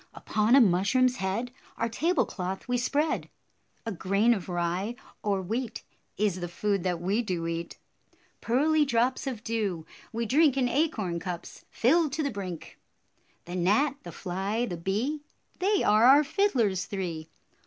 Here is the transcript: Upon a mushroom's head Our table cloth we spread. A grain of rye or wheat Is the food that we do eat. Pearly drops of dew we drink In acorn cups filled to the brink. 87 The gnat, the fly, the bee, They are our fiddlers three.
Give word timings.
Upon 0.15 0.55
a 0.55 0.61
mushroom's 0.61 1.17
head 1.17 1.51
Our 1.77 1.87
table 1.87 2.25
cloth 2.25 2.67
we 2.67 2.75
spread. 2.75 3.29
A 3.85 3.91
grain 3.91 4.33
of 4.33 4.49
rye 4.49 4.95
or 5.21 5.43
wheat 5.43 5.83
Is 6.17 6.39
the 6.39 6.47
food 6.47 6.81
that 6.81 6.99
we 6.99 7.21
do 7.21 7.45
eat. 7.45 7.77
Pearly 8.41 8.83
drops 8.83 9.27
of 9.27 9.43
dew 9.43 9.85
we 10.11 10.25
drink 10.25 10.57
In 10.57 10.67
acorn 10.67 11.19
cups 11.19 11.65
filled 11.69 12.13
to 12.13 12.23
the 12.23 12.31
brink. 12.31 12.79
87 13.45 13.45
The 13.45 13.63
gnat, 13.63 13.95
the 14.01 14.11
fly, 14.11 14.65
the 14.65 14.75
bee, 14.77 15.21
They 15.59 15.83
are 15.83 16.05
our 16.05 16.23
fiddlers 16.23 16.85
three. 16.85 17.29